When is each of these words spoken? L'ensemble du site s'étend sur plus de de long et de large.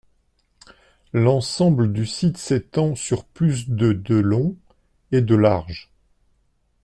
L'ensemble 1.13 1.93
du 1.93 2.07
site 2.07 2.37
s'étend 2.39 2.95
sur 2.95 3.23
plus 3.23 3.69
de 3.69 3.93
de 3.93 4.15
long 4.15 4.57
et 5.11 5.21
de 5.21 5.35
large. 5.35 5.91